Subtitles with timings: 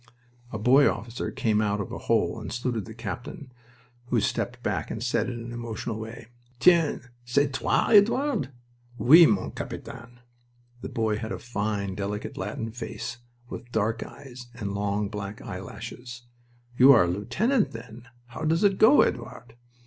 [0.51, 3.51] A boy officer came up out of a hole and saluted the captain,
[4.07, 7.03] who stepped back and said, in an emotional way: "Tiens!
[7.23, 8.49] C'est toi, Edouard?"
[8.97, 10.19] "Oui, mon Capitaine."
[10.81, 13.17] The boy had a fine, delicate, Latin face,
[13.47, 16.23] with dark eyes and long, black eyelashes.
[16.75, 18.07] "You are a lieutenant, then?
[18.29, 19.53] How does it go, Edouard?"